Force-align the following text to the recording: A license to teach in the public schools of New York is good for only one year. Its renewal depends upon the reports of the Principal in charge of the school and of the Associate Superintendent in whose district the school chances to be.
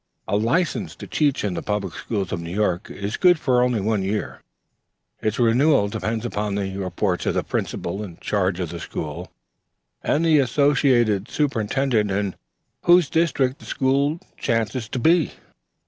A 0.27 0.35
license 0.35 0.95
to 0.95 1.05
teach 1.05 1.43
in 1.43 1.53
the 1.53 1.61
public 1.61 1.93
schools 1.93 2.31
of 2.31 2.41
New 2.41 2.49
York 2.49 2.89
is 2.89 3.17
good 3.17 3.37
for 3.37 3.61
only 3.61 3.79
one 3.79 4.01
year. 4.01 4.41
Its 5.21 5.37
renewal 5.37 5.89
depends 5.89 6.25
upon 6.25 6.55
the 6.55 6.75
reports 6.77 7.27
of 7.27 7.35
the 7.35 7.43
Principal 7.43 8.01
in 8.03 8.17
charge 8.17 8.59
of 8.59 8.69
the 8.69 8.79
school 8.79 9.31
and 10.01 10.25
of 10.25 10.29
the 10.31 10.39
Associate 10.39 11.29
Superintendent 11.29 12.09
in 12.09 12.33
whose 12.85 13.11
district 13.11 13.59
the 13.59 13.65
school 13.65 14.19
chances 14.39 14.89
to 14.89 14.97
be. 14.97 15.33